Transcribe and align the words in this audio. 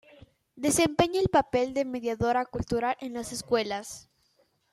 Desempeña 0.55 1.19
el 1.19 1.29
papel 1.29 1.75
de 1.75 1.85
mediadora 1.85 2.43
cultural 2.47 2.95
en 3.01 3.13
las 3.13 3.31
escuelas. 3.31 4.09